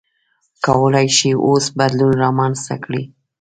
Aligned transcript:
کولای 0.65 1.07
شئ 1.17 1.31
اوس 1.47 1.65
بدلون 1.77 2.13
رامنځته 2.23 2.75
کړئ. 2.83 3.03